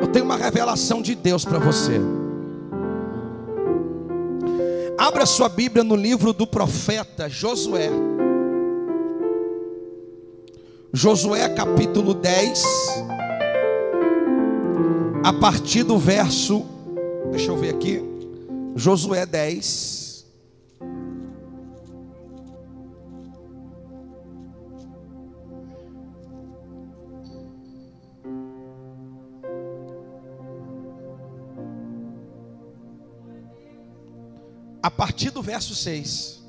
[0.00, 2.00] Eu tenho uma revelação de Deus para você.
[4.96, 7.90] Abra sua Bíblia no livro do profeta Josué.
[10.92, 12.64] Josué capítulo 10,
[15.22, 16.64] a partir do verso,
[17.30, 18.02] deixa eu ver aqui,
[18.74, 19.99] Josué 10.
[35.00, 36.44] Partir do verso 6.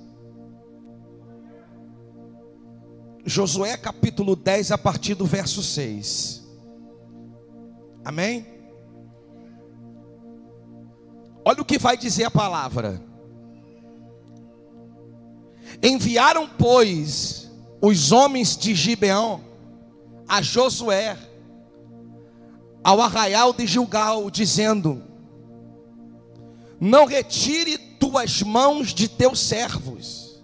[3.24, 6.46] Josué capítulo 10, a partir do verso 6.
[8.04, 8.46] Amém?
[11.46, 13.02] Olha o que vai dizer a palavra.
[15.82, 17.50] Enviaram, pois,
[17.82, 19.40] os homens de Gibeão
[20.28, 21.18] a Josué
[22.84, 25.02] ao arraial de Gilgal, dizendo:
[26.82, 30.42] Não retire tuas mãos de teus servos.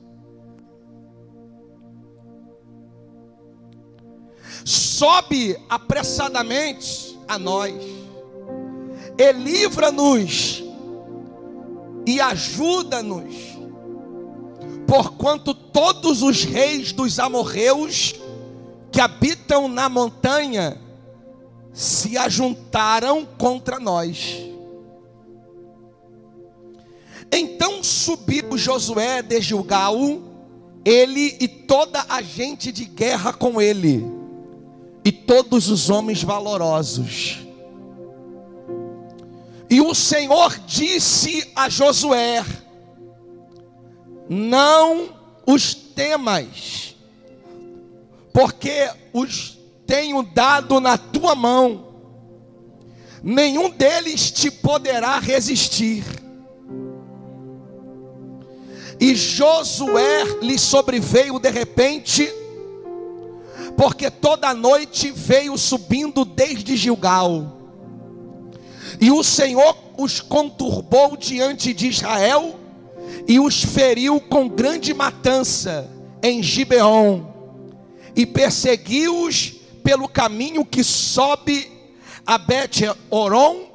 [4.63, 7.75] Sobe apressadamente a nós,
[9.17, 10.63] e livra-nos,
[12.05, 13.35] e ajuda-nos,
[14.87, 18.15] porquanto todos os reis dos amorreus
[18.91, 20.79] que habitam na montanha
[21.73, 24.56] se ajuntaram contra nós.
[28.07, 29.97] Subiu Josué de Gilgal,
[30.85, 34.01] ele e toda a gente de guerra com ele,
[35.03, 37.39] e todos os homens valorosos.
[39.69, 42.45] E o Senhor disse a Josué:
[44.29, 45.09] Não
[45.45, 46.95] os temas,
[48.31, 51.87] porque os tenho dado na tua mão,
[53.21, 56.05] nenhum deles te poderá resistir.
[58.99, 62.27] E Josué lhe sobreveio de repente,
[63.75, 67.57] porque toda noite veio subindo desde Gilgal.
[68.99, 72.55] E o Senhor os conturbou diante de Israel
[73.27, 75.89] e os feriu com grande matança
[76.23, 77.25] em Gibeon
[78.15, 79.53] e perseguiu-os
[79.83, 81.71] pelo caminho que sobe
[82.25, 83.67] a Bet-Oron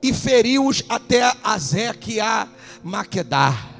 [0.00, 2.48] e feriu-os até Azequia
[2.82, 3.77] Maquedar.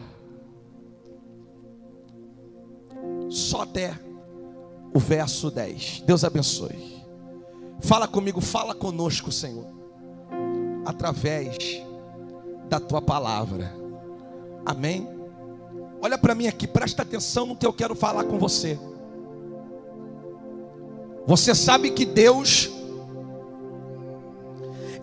[3.28, 3.98] Só até
[4.94, 6.02] o verso 10.
[6.06, 6.98] Deus abençoe.
[7.80, 9.66] Fala comigo, fala conosco, Senhor,
[10.84, 11.56] através
[12.68, 13.72] da tua palavra.
[14.66, 15.08] Amém?
[16.00, 18.78] Olha para mim aqui, presta atenção no que eu quero falar com você.
[21.26, 22.70] Você sabe que Deus,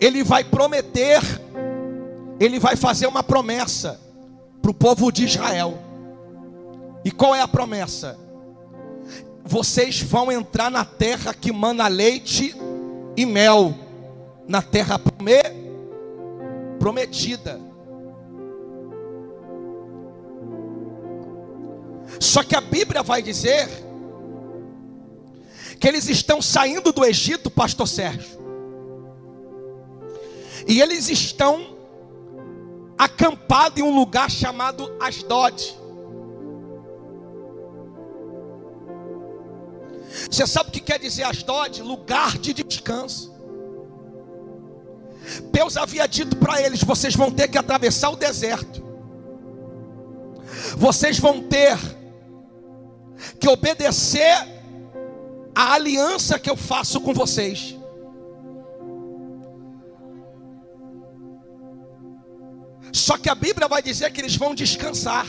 [0.00, 1.20] Ele vai prometer,
[2.40, 4.00] Ele vai fazer uma promessa
[4.60, 5.85] para o povo de Israel.
[7.06, 8.18] E qual é a promessa?
[9.44, 12.52] Vocês vão entrar na terra que mana leite
[13.16, 13.72] e mel,
[14.48, 15.00] na terra
[16.80, 17.60] prometida.
[22.18, 23.68] Só que a Bíblia vai dizer
[25.78, 28.36] que eles estão saindo do Egito, pastor Sérgio.
[30.66, 31.76] E eles estão
[32.98, 35.85] acampados em um lugar chamado Asdod.
[40.30, 41.82] Você sabe o que quer dizer Asdod?
[41.82, 43.34] Lugar de descanso.
[45.52, 48.84] Deus havia dito para eles: vocês vão ter que atravessar o deserto.
[50.76, 51.76] Vocês vão ter
[53.38, 54.34] que obedecer
[55.54, 57.76] a aliança que eu faço com vocês.
[62.92, 65.26] Só que a Bíblia vai dizer que eles vão descansar.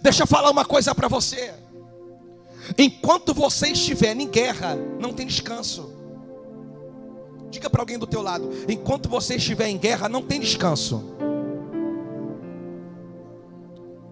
[0.00, 1.52] Deixa eu falar uma coisa para você.
[2.76, 5.94] Enquanto você estiver em guerra, não tem descanso.
[7.50, 11.16] Diga para alguém do teu lado, enquanto você estiver em guerra, não tem descanso.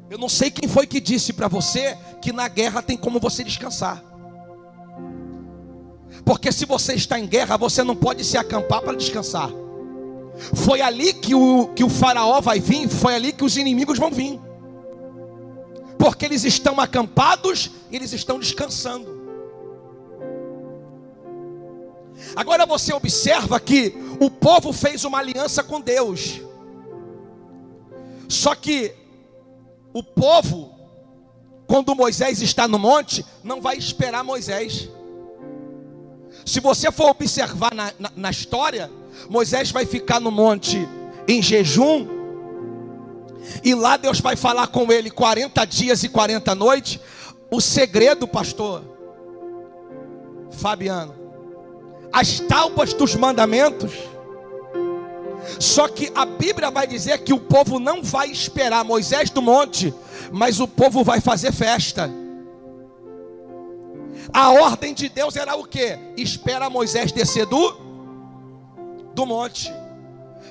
[0.09, 3.45] Eu não sei quem foi que disse para você que na guerra tem como você
[3.45, 4.03] descansar.
[6.25, 9.51] Porque se você está em guerra, você não pode se acampar para descansar.
[10.55, 14.11] Foi ali que o, que o faraó vai vir, foi ali que os inimigos vão
[14.11, 14.41] vir
[15.99, 19.17] porque eles estão acampados e eles estão descansando.
[22.35, 26.41] Agora você observa que o povo fez uma aliança com Deus.
[28.29, 28.95] Só que
[29.93, 30.75] o povo,
[31.67, 34.89] quando Moisés está no monte, não vai esperar Moisés.
[36.45, 38.91] Se você for observar na, na, na história,
[39.29, 40.87] Moisés vai ficar no monte
[41.27, 42.07] em jejum,
[43.63, 47.01] e lá Deus vai falar com ele 40 dias e 40 noites.
[47.51, 48.83] O segredo, pastor
[50.51, 51.15] Fabiano,
[52.13, 53.93] as tábuas dos mandamentos.
[55.61, 59.95] Só que a Bíblia vai dizer que o povo não vai esperar Moisés do monte,
[60.33, 62.11] mas o povo vai fazer festa.
[64.33, 65.99] A ordem de Deus era o que?
[66.17, 67.77] Espera Moisés descer do,
[69.15, 69.73] do monte.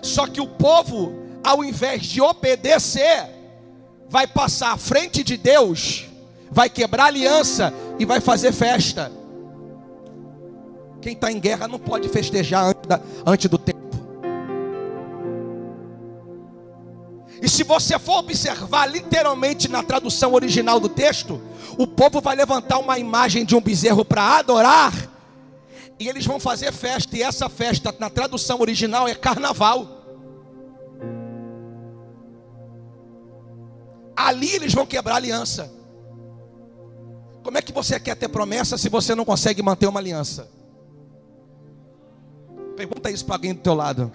[0.02, 3.30] Só que o povo, ao invés de obedecer,
[4.10, 6.06] vai passar à frente de Deus,
[6.50, 9.12] vai quebrar aliança e vai fazer festa.
[11.00, 12.76] Quem está em guerra não pode festejar
[13.24, 13.76] antes, do tempo.
[17.40, 21.40] E se você for observar literalmente na tradução original do texto,
[21.78, 24.94] o povo vai levantar uma imagem de um bezerro para adorar,
[26.00, 29.95] e eles vão fazer festa, e essa festa na tradução original é carnaval.
[34.25, 35.72] Ali eles vão quebrar aliança.
[37.44, 40.50] Como é que você quer ter promessa se você não consegue manter uma aliança?
[42.75, 44.12] Pergunta isso para alguém do teu lado.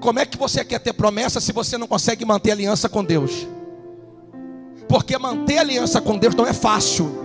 [0.00, 3.48] Como é que você quer ter promessa se você não consegue manter aliança com Deus?
[4.88, 7.24] Porque manter aliança com Deus não é fácil.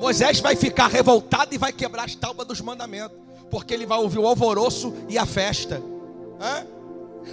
[0.00, 3.23] Moisés vai ficar revoltado e vai quebrar as tábuas dos mandamentos,
[3.54, 5.80] porque ele vai ouvir o alvoroço e a festa.
[6.40, 6.66] Hã?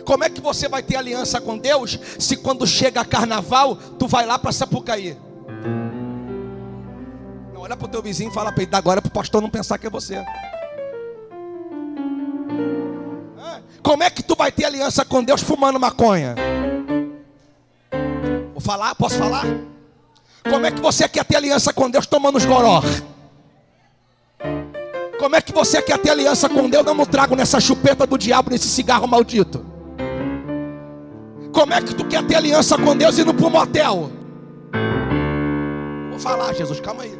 [0.05, 4.23] Como é que você vai ter aliança com Deus se quando chega carnaval tu vai
[4.23, 5.17] lá para Sapucaí?
[7.55, 9.79] Olha para o teu vizinho e fala para ele, agora para o pastor não pensar
[9.79, 10.23] que é você.
[13.81, 16.35] Como é que tu vai ter aliança com Deus fumando maconha?
[18.53, 18.93] Vou falar?
[18.93, 19.45] Posso falar?
[20.47, 22.83] Como é que você quer ter aliança com Deus tomando os goró?
[25.21, 28.49] Como é que você quer ter aliança com Deus não trago nessa chupeta do diabo,
[28.49, 29.63] nesse cigarro maldito?
[31.53, 34.11] Como é que tu quer ter aliança com Deus não para um motel?
[36.09, 37.13] Vou falar, Jesus, calma aí.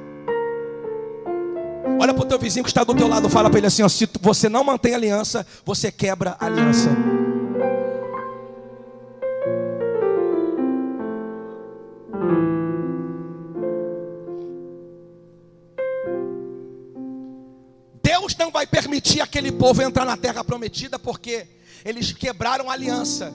[1.99, 3.87] Olha para o teu vizinho que está do teu lado, fala para ele assim: ó,
[3.87, 6.89] se você não mantém aliança, você quebra a aliança.
[18.21, 21.47] Deus não vai permitir aquele povo entrar na terra prometida porque
[21.83, 23.33] eles quebraram a aliança.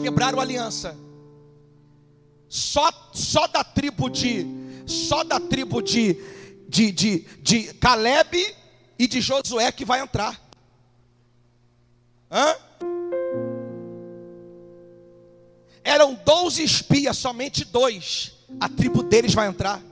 [0.00, 0.96] Quebraram a aliança.
[2.48, 4.46] Só, só da tribo de
[4.86, 6.16] só da tribo de,
[6.68, 8.54] de, de, de Caleb
[8.96, 10.40] e de Josué que vai entrar.
[12.30, 12.54] Hã?
[15.82, 18.32] Eram 12 espias, somente dois.
[18.60, 19.82] A tribo deles vai entrar.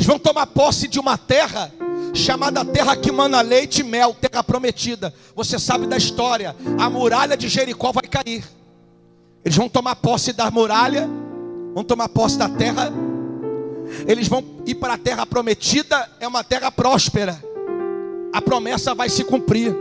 [0.00, 1.70] Eles vão tomar posse de uma terra
[2.12, 5.14] chamada terra que mana leite e mel, terra prometida.
[5.36, 6.56] Você sabe da história.
[6.78, 8.44] A muralha de Jericó vai cair.
[9.44, 11.08] Eles vão tomar posse da muralha
[11.74, 12.92] vão tomar posse da terra,
[14.06, 17.42] eles vão ir para a terra prometida, é uma terra próspera,
[18.32, 19.74] a promessa vai se cumprir,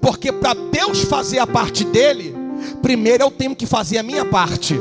[0.00, 2.34] porque para Deus fazer a parte dele,
[2.82, 4.78] primeiro eu tenho que fazer a minha parte.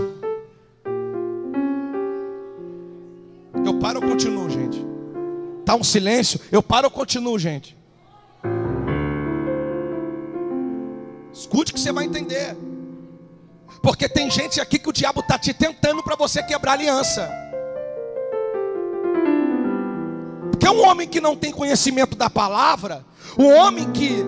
[5.68, 6.40] Tá um silêncio?
[6.50, 7.76] Eu paro ou continuo, gente?
[11.34, 12.56] Escute que você vai entender.
[13.84, 17.30] Porque tem gente aqui que o diabo está te tentando para você quebrar aliança.
[20.52, 23.06] Porque um homem que não tem conhecimento da palavra,
[23.38, 24.24] um homem que.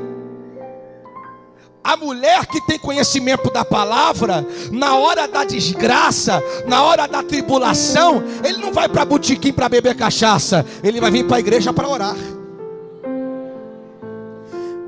[1.84, 8.22] A mulher que tem conhecimento da palavra, na hora da desgraça, na hora da tribulação,
[8.44, 11.88] ele não vai para botiquim para beber cachaça, ele vai vir para a igreja para
[11.88, 12.16] orar.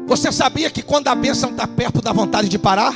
[0.06, 2.94] Você sabia que quando a bênção está perto da vontade de parar?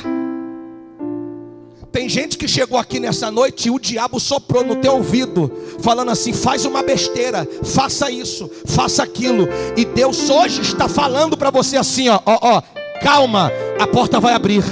[1.90, 5.50] Tem gente que chegou aqui nessa noite e o diabo soprou no teu ouvido,
[5.80, 9.48] falando assim: faz uma besteira, faça isso, faça aquilo.
[9.74, 12.62] E Deus hoje está falando para você assim: ó, ó, ó,
[13.00, 13.50] calma,
[13.80, 14.62] a porta vai abrir.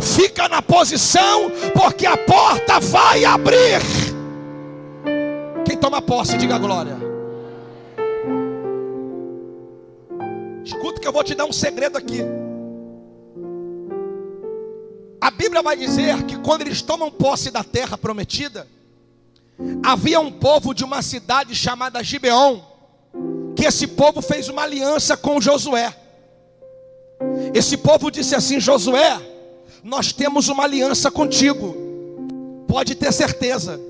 [0.00, 3.80] Fica na posição, porque a porta vai abrir.
[5.64, 6.96] Quem toma posse, diga glória.
[10.64, 12.20] Escuta que eu vou te dar um segredo aqui.
[15.20, 18.66] A Bíblia vai dizer que quando eles tomam posse da terra prometida,
[19.82, 22.60] havia um povo de uma cidade chamada Gibeon,
[23.64, 25.94] esse povo fez uma aliança com Josué.
[27.52, 29.20] Esse povo disse assim: Josué,
[29.82, 31.74] nós temos uma aliança contigo,
[32.66, 33.80] pode ter certeza.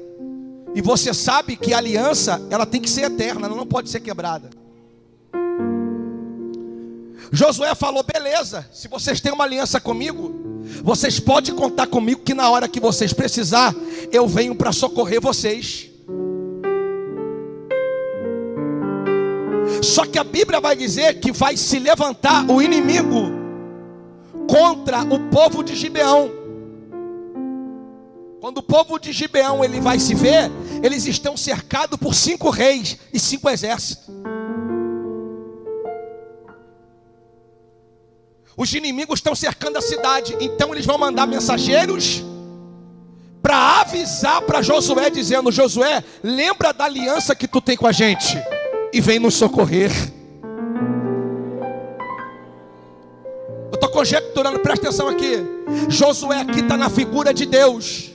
[0.74, 4.00] E você sabe que a aliança, ela tem que ser eterna, ela não pode ser
[4.00, 4.50] quebrada.
[7.30, 10.34] Josué falou: beleza, se vocês têm uma aliança comigo,
[10.82, 13.74] vocês podem contar comigo que na hora que vocês precisar,
[14.12, 15.93] eu venho para socorrer vocês.
[19.84, 23.30] Só que a Bíblia vai dizer que vai se levantar o inimigo
[24.48, 26.30] contra o povo de Gibeão.
[28.40, 30.50] Quando o povo de Gibeão ele vai se ver,
[30.82, 34.04] eles estão cercados por cinco reis e cinco exércitos.
[38.56, 42.22] Os inimigos estão cercando a cidade, então eles vão mandar mensageiros
[43.42, 48.38] para avisar para Josué, dizendo: Josué, lembra da aliança que tu tem com a gente
[48.94, 49.90] e vem nos socorrer.
[53.72, 55.44] Eu estou conjecturando, presta atenção aqui.
[55.88, 58.12] Josué aqui está na figura de Deus.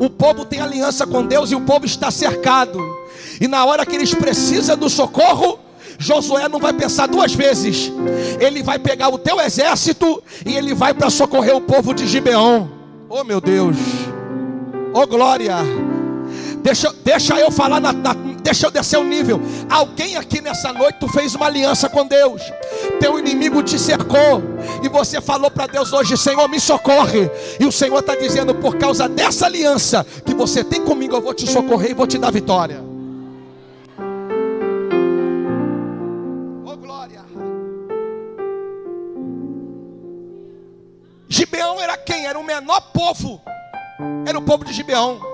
[0.00, 2.80] O povo tem aliança com Deus e o povo está cercado.
[3.40, 5.60] E na hora que eles precisam do socorro,
[5.98, 7.92] Josué não vai pensar duas vezes.
[8.40, 12.68] Ele vai pegar o teu exército e ele vai para socorrer o povo de Gibeão.
[13.08, 13.76] Oh meu Deus.
[14.92, 15.58] Oh glória.
[16.62, 19.40] Deixa, deixa eu falar na, na, deixa eu descer o nível.
[19.68, 22.40] Alguém aqui nessa noite tu fez uma aliança com Deus.
[23.00, 24.40] Teu inimigo te cercou
[24.80, 27.28] e você falou para Deus hoje, Senhor, me socorre.
[27.58, 31.34] E o Senhor está dizendo, por causa dessa aliança que você tem comigo, eu vou
[31.34, 32.80] te socorrer e vou te dar vitória.
[36.64, 37.24] Oh glória.
[41.28, 42.26] Gibeão era quem?
[42.26, 43.40] Era o menor povo.
[44.24, 45.31] Era o povo de Gibeão.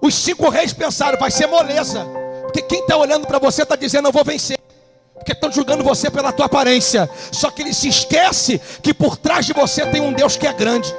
[0.00, 2.06] Os cinco reis pensaram, vai ser moleza.
[2.42, 4.58] Porque quem está olhando para você está dizendo, eu vou vencer.
[5.14, 7.08] Porque estão julgando você pela tua aparência.
[7.30, 10.52] Só que ele se esquece que por trás de você tem um Deus que é
[10.52, 10.92] grande.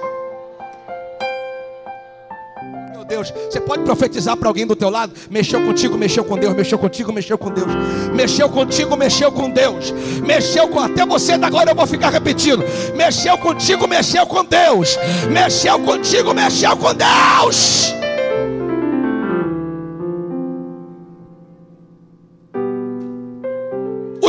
[2.91, 5.13] Meu Deus, você pode profetizar para alguém do teu lado?
[5.29, 7.67] Mexeu contigo, mexeu com Deus, mexeu contigo, mexeu com Deus.
[8.13, 9.91] Mexeu contigo, mexeu com Deus.
[10.25, 12.63] Mexeu com até você, agora eu vou ficar repetindo.
[12.96, 14.98] Mexeu contigo, mexeu com Deus.
[15.31, 18.00] Mexeu contigo, mexeu com Deus.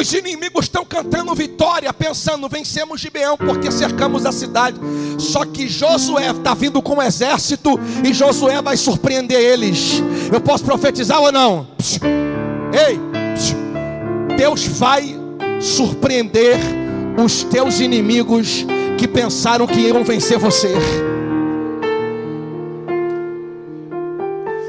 [0.03, 4.77] Os inimigos estão cantando vitória, pensando: vencemos Gibeão porque cercamos a cidade.
[5.17, 10.03] Só que Josué está vindo com um exército e Josué vai surpreender eles.
[10.33, 11.69] Eu posso profetizar ou não?
[12.73, 12.99] Ei,
[14.37, 15.15] Deus vai
[15.61, 16.59] surpreender
[17.25, 18.67] os teus inimigos
[18.99, 20.75] que pensaram que iam vencer você.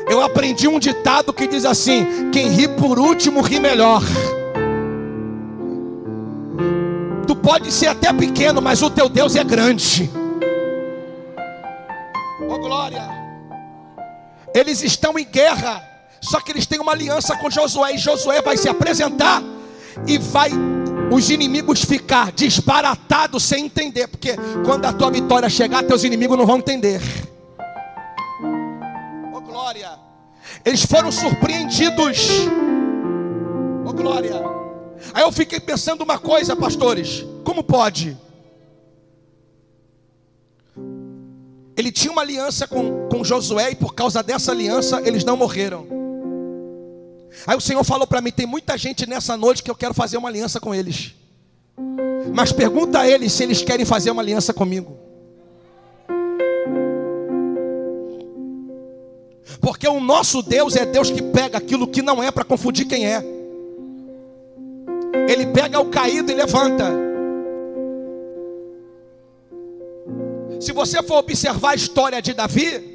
[0.08, 4.04] Eu aprendi um ditado que diz assim: quem ri por último ri melhor.
[7.44, 10.10] Pode ser até pequeno, mas o teu Deus é grande.
[12.50, 13.04] Oh glória!
[14.56, 15.84] Eles estão em guerra,
[16.22, 19.44] só que eles têm uma aliança com Josué, e Josué vai se apresentar
[20.08, 20.52] e vai
[21.12, 24.36] os inimigos ficar disparatados sem entender, porque
[24.66, 27.02] quando a tua vitória chegar, teus inimigos não vão entender.
[29.34, 30.00] Oh glória!
[30.64, 32.48] Eles foram surpreendidos.
[33.86, 34.53] Oh glória!
[35.14, 38.18] Aí eu fiquei pensando uma coisa, pastores: como pode?
[41.76, 45.88] Ele tinha uma aliança com, com Josué e por causa dessa aliança eles não morreram.
[47.48, 50.18] Aí o Senhor falou para mim: tem muita gente nessa noite que eu quero fazer
[50.18, 51.14] uma aliança com eles.
[52.34, 54.98] Mas pergunta a eles se eles querem fazer uma aliança comigo.
[59.60, 63.06] Porque o nosso Deus é Deus que pega aquilo que não é para confundir quem
[63.06, 63.43] é.
[65.34, 66.86] Ele pega o caído e levanta.
[70.60, 72.94] Se você for observar a história de Davi,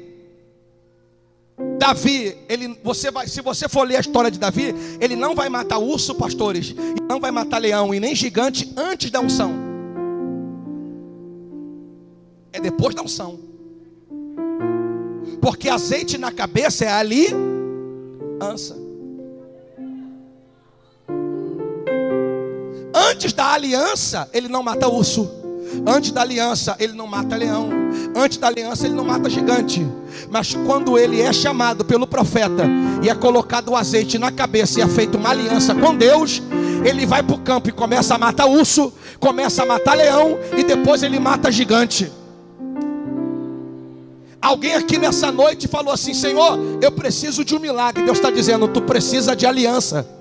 [1.77, 5.49] Davi, ele, você vai, se você for ler a história de Davi, ele não vai
[5.49, 9.51] matar urso, pastores, e não vai matar leão e nem gigante antes da unção.
[12.53, 13.37] É depois da unção.
[15.41, 17.27] Porque azeite na cabeça é ali,
[18.41, 18.88] ansa.
[22.99, 25.29] Antes da aliança, ele não mata urso.
[25.87, 27.69] Antes da aliança, ele não mata leão.
[28.15, 29.87] Antes da aliança, ele não mata gigante.
[30.29, 32.65] Mas quando ele é chamado pelo profeta
[33.01, 36.41] e é colocado o azeite na cabeça e é feita uma aliança com Deus,
[36.83, 40.63] ele vai para o campo e começa a matar urso, começa a matar leão e
[40.63, 42.11] depois ele mata gigante.
[44.41, 48.03] Alguém aqui nessa noite falou assim: Senhor, eu preciso de um milagre.
[48.03, 50.18] Deus está dizendo: Tu precisa de aliança.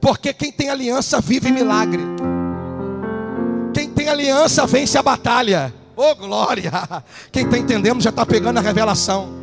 [0.00, 2.02] Porque quem tem aliança vive milagre.
[3.74, 5.74] Quem tem aliança vence a batalha.
[5.96, 6.70] Oh glória!
[7.32, 9.36] Quem está entendendo já está pegando a revelação.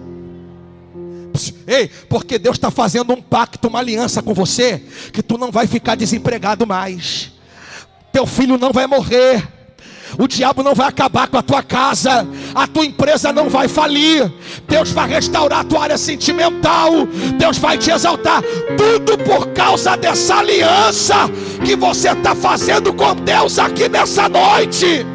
[1.68, 4.82] Ei, porque Deus está fazendo um pacto, uma aliança com você,
[5.12, 7.34] que tu não vai ficar desempregado mais.
[8.14, 9.55] Teu filho não vai morrer
[10.18, 14.32] o diabo não vai acabar com a tua casa, a tua empresa não vai falir.
[14.68, 17.06] Deus vai restaurar a tua área sentimental,
[17.38, 18.42] Deus vai te exaltar,
[18.78, 21.16] tudo por causa dessa aliança
[21.66, 25.06] que você está fazendo com Deus aqui nessa noite.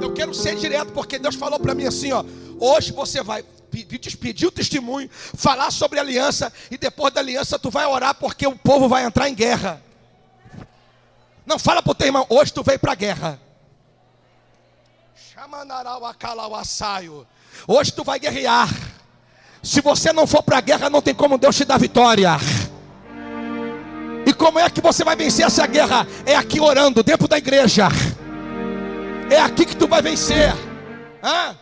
[0.00, 2.24] Eu quero ser direto, porque Deus falou para mim assim: ó,
[2.58, 3.44] hoje você vai
[4.20, 8.56] pedir o testemunho, falar sobre aliança, e depois da aliança tu vai orar, porque o
[8.56, 9.82] povo vai entrar em guerra.
[11.44, 13.40] Não fala para o teu irmão, hoje tu veio para a guerra.
[17.66, 18.68] Hoje tu vai guerrear.
[19.62, 22.36] Se você não for para a guerra, não tem como Deus te dar vitória.
[24.26, 26.06] E como é que você vai vencer essa guerra?
[26.24, 27.88] É aqui orando, dentro da igreja.
[29.30, 30.52] É aqui que tu vai vencer.
[31.22, 31.56] Hã?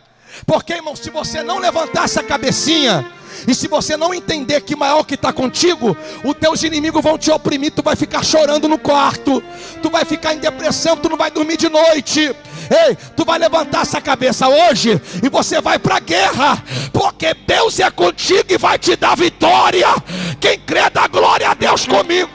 [0.47, 3.11] Porque, irmão, se você não levantar essa cabecinha,
[3.47, 7.31] e se você não entender que maior que está contigo, os teus inimigos vão te
[7.31, 9.43] oprimir, tu vai ficar chorando no quarto,
[9.83, 12.21] tu vai ficar em depressão, tu não vai dormir de noite.
[12.21, 17.81] Ei, tu vai levantar essa cabeça hoje e você vai para a guerra, porque Deus
[17.81, 19.89] é contigo e vai te dar vitória.
[20.41, 22.31] Quem crê dá glória a Deus comigo.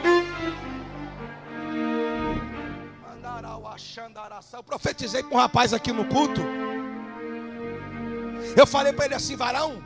[4.54, 6.42] Eu profetizei com um rapaz aqui no culto.
[8.56, 9.84] Eu falei para ele assim, varão.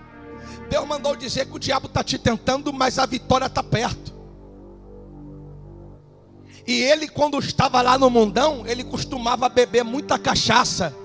[0.70, 4.14] Deus mandou dizer que o diabo está te tentando, mas a vitória está perto.
[6.68, 10.96] E ele, quando estava lá no mundão, ele costumava beber muita cachaça.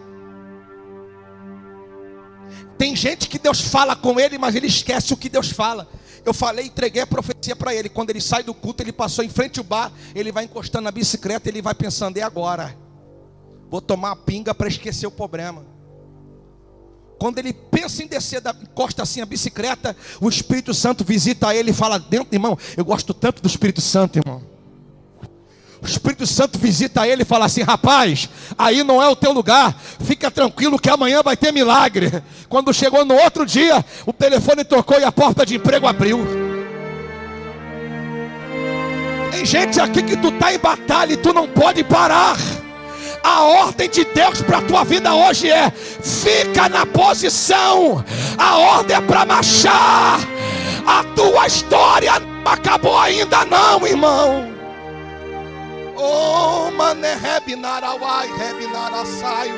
[2.76, 5.88] Tem gente que Deus fala com ele, mas ele esquece o que Deus fala.
[6.24, 7.88] Eu falei, entreguei a profecia para ele.
[7.88, 10.90] Quando ele sai do culto, ele passou em frente ao bar, ele vai encostando na
[10.90, 12.76] bicicleta, ele vai pensando: e agora?
[13.70, 15.73] Vou tomar a pinga para esquecer o problema.
[17.18, 21.70] Quando ele pensa em descer da encosta assim a bicicleta, o Espírito Santo visita ele
[21.70, 24.42] e fala dentro, irmão, eu gosto tanto do Espírito Santo, irmão.
[25.84, 29.78] O Espírito Santo visita ele e fala assim: rapaz, aí não é o teu lugar,
[30.00, 32.10] fica tranquilo que amanhã vai ter milagre.
[32.48, 36.26] Quando chegou no outro dia, o telefone tocou e a porta de emprego abriu.
[39.30, 42.38] Tem gente aqui que tu está em batalha e tu não pode parar.
[43.24, 48.04] A ordem de Deus para a tua vida hoje é: fica na posição.
[48.36, 50.20] A ordem é para marchar.
[50.86, 54.52] A tua história não acabou ainda, não, irmão.
[55.96, 59.54] Oh, mané, rebinarawai, rebinarasaio.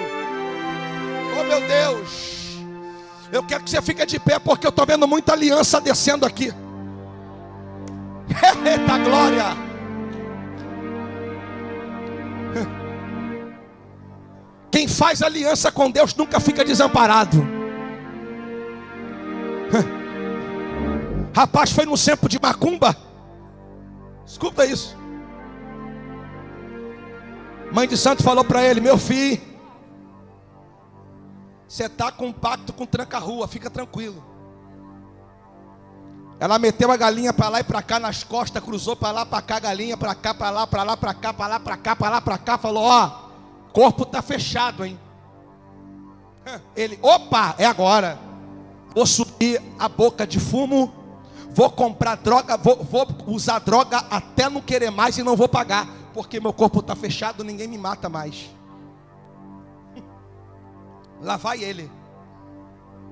[1.40, 2.36] Oh, meu Deus.
[3.32, 6.54] Eu quero que você fique de pé, porque eu estou vendo muita aliança descendo aqui.
[8.64, 9.65] Eita glória.
[14.76, 17.38] Quem faz aliança com Deus nunca fica desamparado.
[21.34, 22.94] Rapaz foi no centro de macumba.
[24.26, 24.94] Escuta isso.
[27.72, 29.40] Mãe de santo falou para ele: Meu filho,
[31.66, 34.22] você está com um pacto com tranca-rua, fica tranquilo.
[36.38, 39.40] Ela meteu a galinha para lá e para cá nas costas, cruzou para lá, para
[39.40, 42.10] cá, galinha para cá, para lá, para lá, para cá, para lá, para cá, para
[42.10, 43.25] lá, para cá, falou: Ó,
[43.76, 44.98] corpo está fechado, hein?
[46.74, 48.18] Ele, opa, é agora.
[48.94, 50.90] Vou subir a boca de fumo,
[51.50, 55.86] vou comprar droga, vou, vou usar droga até não querer mais e não vou pagar,
[56.14, 58.48] porque meu corpo está fechado, ninguém me mata mais.
[61.20, 61.90] Lá vai ele.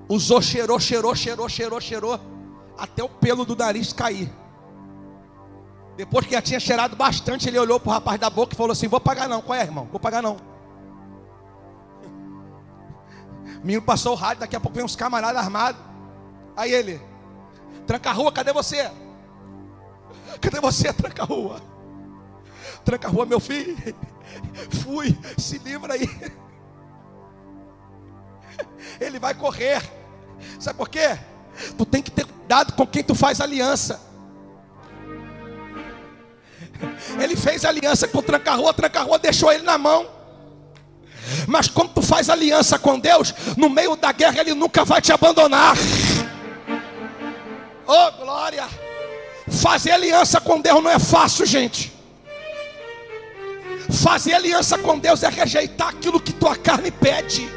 [0.08, 2.20] Usou, cheirou, cheirou, cheirou, cheirou, cheirou,
[2.78, 4.32] até o pelo do nariz cair.
[5.94, 8.72] Depois que já tinha cheirado bastante, ele olhou para o rapaz da boca e falou
[8.72, 9.42] assim: Vou pagar não.
[9.42, 9.86] Qual é, irmão?
[9.90, 10.53] Vou pagar não.
[13.64, 15.80] O menino passou o rádio, daqui a pouco vem uns camaradas armados.
[16.54, 17.00] Aí ele,
[17.86, 18.90] tranca a rua, cadê você?
[20.38, 21.62] Cadê você, tranca a rua?
[22.84, 23.74] Tranca a rua, meu filho.
[24.82, 26.06] Fui, se livra aí.
[29.00, 29.82] Ele vai correr.
[30.60, 31.18] Sabe por quê?
[31.78, 33.98] Tu tem que ter cuidado com quem tu faz aliança.
[37.18, 40.23] Ele fez aliança com o tranca-rua, tranca-rua deixou ele na mão.
[41.46, 45.12] Mas quando tu faz aliança com Deus, no meio da guerra Ele nunca vai te
[45.12, 45.76] abandonar.
[47.86, 48.66] Oh glória!
[49.48, 51.92] Fazer aliança com Deus não é fácil, gente.
[54.02, 57.48] Fazer aliança com Deus é rejeitar aquilo que tua carne pede.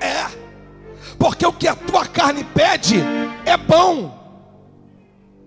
[0.00, 0.26] É.
[1.18, 2.96] porque o que a tua carne pede
[3.46, 4.12] é bom,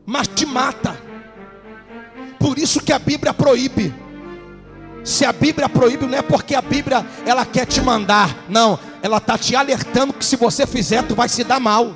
[0.06, 0.98] mas te mata.
[2.40, 3.94] Por isso que a Bíblia proíbe.
[5.08, 9.20] Se a Bíblia proíbe, não é porque a Bíblia ela quer te mandar, não, ela
[9.20, 11.96] está te alertando que se você fizer, tu vai se dar mal.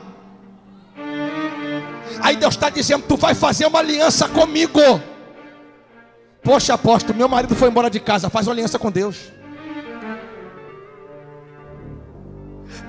[2.21, 4.79] Aí Deus está dizendo: Tu vai fazer uma aliança comigo.
[6.41, 9.17] Poxa, apóstolo, meu marido foi embora de casa, faz uma aliança com Deus.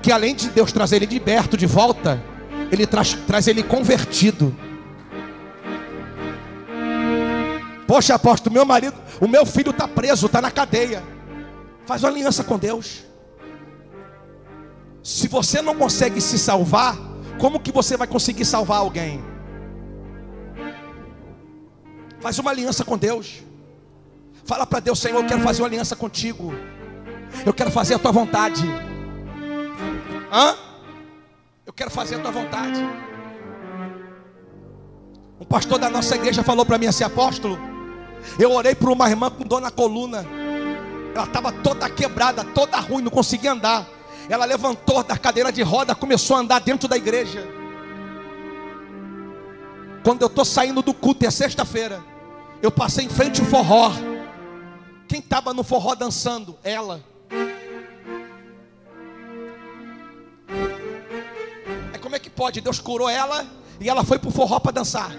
[0.01, 2.23] Que além de Deus trazer ele liberto de volta,
[2.71, 4.55] ele traz, traz ele convertido.
[7.93, 11.03] Poxa, apóstolo, meu marido, o meu filho está preso, está na cadeia.
[11.85, 13.03] Faz uma aliança com Deus.
[15.03, 16.97] Se você não consegue se salvar,
[17.37, 19.23] como que você vai conseguir salvar alguém?
[22.19, 23.43] Faz uma aliança com Deus.
[24.43, 26.51] Fala para Deus, Senhor, eu quero fazer uma aliança contigo.
[27.45, 28.63] Eu quero fazer a tua vontade.
[30.31, 30.55] Hã?
[31.63, 32.81] Eu quero fazer a tua vontade.
[35.39, 37.72] Um pastor da nossa igreja falou para mim assim, apóstolo.
[38.39, 40.25] Eu orei por uma irmã com dor na coluna.
[41.13, 43.87] Ela estava toda quebrada, toda ruim, não conseguia andar.
[44.29, 47.47] Ela levantou da cadeira de roda, começou a andar dentro da igreja.
[50.03, 52.03] Quando eu estou saindo do culto, é sexta-feira.
[52.61, 53.91] Eu passei em frente ao forró.
[55.07, 56.57] Quem estava no forró dançando?
[56.63, 57.03] Ela.
[61.93, 62.61] É como é que pode?
[62.61, 63.45] Deus curou ela
[63.79, 65.11] e ela foi para o forró para dançar.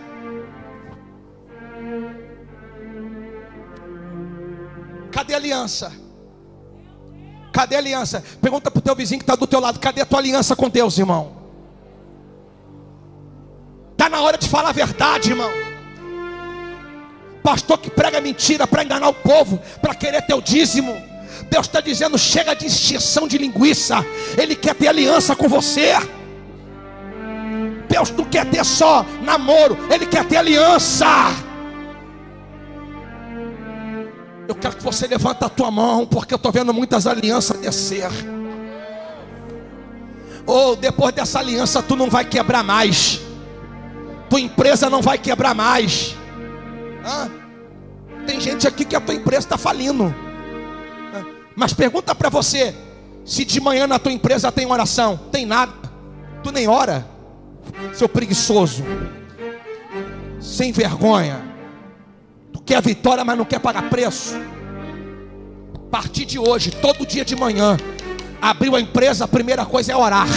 [5.14, 5.92] Cadê a aliança?
[7.52, 8.22] Cadê a aliança?
[8.42, 10.68] Pergunta para o teu vizinho que está do teu lado: cadê a tua aliança com
[10.68, 11.36] Deus, irmão?
[13.92, 15.64] Está na hora de falar a verdade, irmão
[17.44, 20.96] pastor que prega mentira para enganar o povo, para querer ter o dízimo.
[21.50, 24.04] Deus está dizendo: chega de extinção de linguiça,
[24.38, 25.92] Ele quer ter aliança com você.
[27.86, 31.06] Deus não quer ter só namoro, Ele quer ter aliança.
[34.46, 38.10] Eu quero que você levanta a tua mão, porque eu estou vendo muitas alianças descer.
[40.46, 43.20] Ou oh, depois dessa aliança tu não vai quebrar mais.
[44.28, 46.14] Tua empresa não vai quebrar mais.
[48.26, 50.14] Tem gente aqui que a tua empresa está falindo.
[51.56, 52.74] Mas pergunta para você:
[53.24, 55.72] se de manhã na tua empresa tem oração, tem nada,
[56.42, 57.06] tu nem ora,
[57.94, 58.84] seu preguiçoso,
[60.40, 61.53] sem vergonha.
[62.64, 64.34] Quer vitória, mas não quer pagar preço.
[65.74, 67.76] A partir de hoje, todo dia de manhã,
[68.40, 70.28] abriu a empresa, a primeira coisa é orar.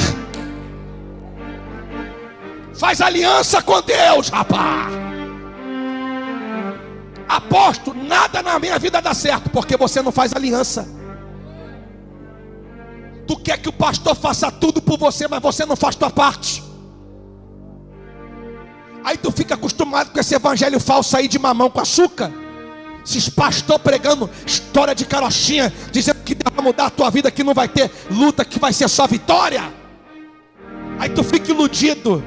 [2.73, 4.93] Faz aliança com Deus, rapaz.
[7.27, 10.87] Aposto, nada na minha vida dá certo, porque você não faz aliança.
[13.25, 16.66] Tu quer que o pastor faça tudo por você, mas você não faz tua parte.
[19.27, 22.31] Tu fica acostumado com esse evangelho falso aí de mamão com açúcar.
[23.05, 27.53] Esses pastor pregando história de carochinha, dizendo que vai mudar a tua vida, que não
[27.53, 29.61] vai ter luta, que vai ser só vitória.
[30.97, 32.23] Aí tu fica iludido.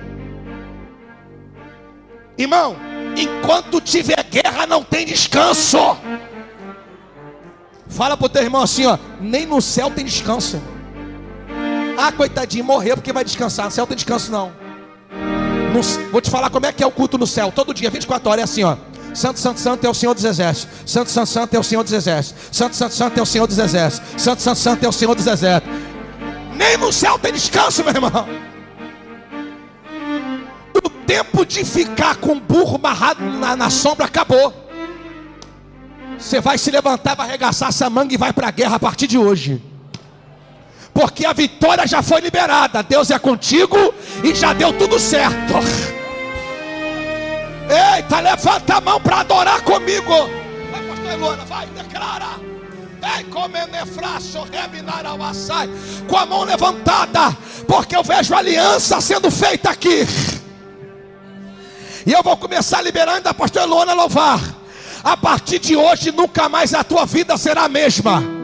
[2.36, 2.76] Irmão,
[3.16, 5.78] Enquanto tiver guerra, não tem descanso.
[7.88, 8.98] Fala para o teu irmão assim, ó.
[9.18, 10.60] Nem no céu tem descanso.
[11.96, 13.64] Ah, coitadinho, morreu porque vai descansar.
[13.64, 14.59] No céu tem descanso, não.
[15.72, 17.52] No, vou te falar como é que é o culto no céu.
[17.52, 18.76] Todo dia, 24 horas, é assim, ó.
[19.14, 20.68] Santo, Santo, Santo é o Senhor dos Exércitos.
[20.86, 22.42] Santo, Santo, Santo é o Senhor dos Exércitos.
[22.52, 24.22] Santo, Santo, Santo é o Senhor dos Exércitos.
[24.22, 25.74] Santo, Santo, Santo é o Senhor dos Exércitos.
[26.56, 28.26] Nem no céu tem descanso, meu irmão
[31.10, 34.54] tempo de ficar com o burro amarrado na, na sombra acabou.
[36.16, 39.08] Você vai se levantar, vai arregaçar essa manga e vai para a guerra a partir
[39.08, 39.60] de hoje.
[40.92, 42.82] Porque a vitória já foi liberada.
[42.82, 45.54] Deus é contigo e já deu tudo certo.
[47.96, 50.28] Eita, levanta a mão para adorar comigo.
[50.72, 52.30] Vai, pastor Luana, vai, declara.
[56.08, 60.06] Com a mão levantada, porque eu vejo aliança sendo feita aqui.
[62.04, 64.40] E eu vou começar liberando a pastora Luana louvar.
[65.02, 68.39] A partir de hoje, nunca mais a tua vida será a mesma.